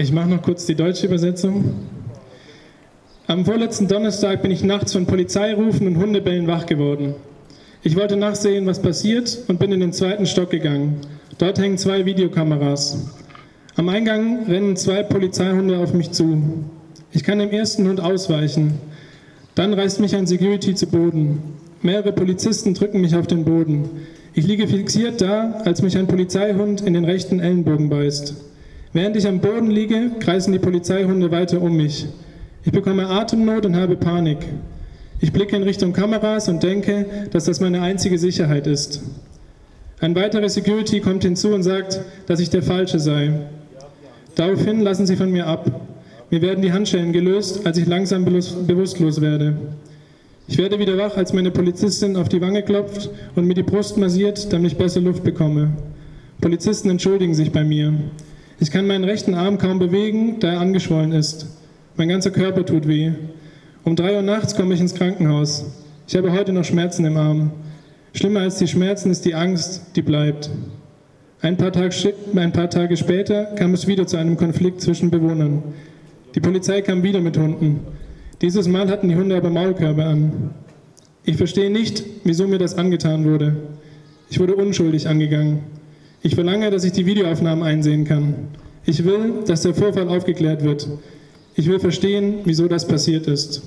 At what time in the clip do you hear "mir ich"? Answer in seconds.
57.62-58.70